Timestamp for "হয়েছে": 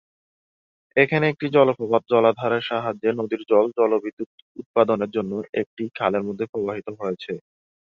6.99-7.31